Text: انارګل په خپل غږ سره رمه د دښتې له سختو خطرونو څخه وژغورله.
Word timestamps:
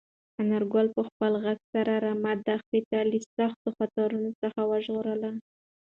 انارګل 0.41 0.87
په 0.95 1.01
خپل 1.09 1.33
غږ 1.43 1.59
سره 1.73 1.93
رمه 2.05 2.31
د 2.37 2.39
دښتې 2.47 2.79
له 3.09 3.15
سختو 3.37 3.69
خطرونو 3.79 4.29
څخه 4.41 4.59
وژغورله. 4.71 5.31